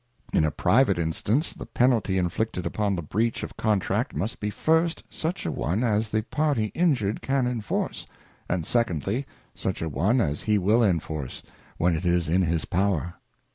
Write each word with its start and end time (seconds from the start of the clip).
In 0.33 0.43
a 0.43 0.49
private 0.49 0.97
instance, 0.97 1.53
the 1.53 1.67
Penalty 1.67 2.17
inflicted 2.17 2.65
upon 2.65 2.95
the 2.95 3.03
breach 3.03 3.43
of 3.43 3.55
Contract 3.55 4.15
must 4.15 4.39
be 4.39 4.49
first, 4.49 5.03
such 5.11 5.45
a 5.45 5.51
one 5.51 5.83
as 5.83 6.09
the 6.09 6.23
party 6.23 6.71
injured 6.73 7.21
can 7.21 7.45
enforce, 7.45 8.07
and 8.49 8.65
Secondly, 8.65 9.27
such 9.53 9.79
a 9.79 9.89
one 9.89 10.19
as 10.19 10.41
he 10.41 10.57
will 10.57 10.83
enforce, 10.83 11.43
when 11.77 11.95
it 11.95 12.03
is 12.03 12.27
in 12.27 12.41
his 12.41 12.65
power. 12.65 13.13